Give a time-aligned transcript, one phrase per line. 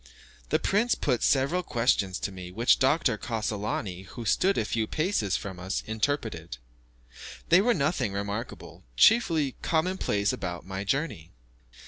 [0.49, 3.19] The prince put several questions to me, which Dr.
[3.19, 6.57] Cassolani, who stood a few paces from us, interpreted.
[7.49, 11.33] They were nothing remarkable, chiefly common places about my journey.